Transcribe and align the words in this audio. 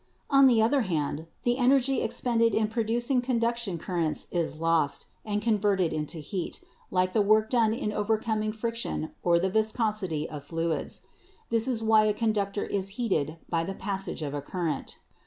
"On 0.31 0.47
the 0.47 0.63
other 0.63 0.81
hand, 0.81 1.27
the 1.43 1.59
energy 1.59 2.01
expended 2.01 2.55
in 2.55 2.69
producing 2.69 3.21
conduction 3.21 3.77
currents 3.77 4.25
is 4.31 4.55
lost, 4.57 5.05
and 5.23 5.43
converted 5.43 5.93
into 5.93 6.17
heat, 6.17 6.59
like 6.89 7.13
the 7.13 7.21
work 7.21 7.51
done 7.51 7.71
in 7.71 7.93
overcoming 7.93 8.51
friction 8.51 9.11
or 9.21 9.37
the 9.37 9.47
viscosity 9.47 10.27
of 10.27 10.41
NATURE 10.41 10.41
AND 10.41 10.43
FORCE 10.43 10.57
149 10.57 10.89
fluids. 10.89 11.01
This 11.51 11.67
is 11.67 11.83
why 11.83 12.05
a 12.05 12.15
conductor 12.15 12.63
is 12.65 12.89
heated 12.97 13.37
by 13.47 13.63
the 13.63 13.75
passage 13.75 14.23
of 14.23 14.33
a 14.33 14.41
current. 14.41 14.95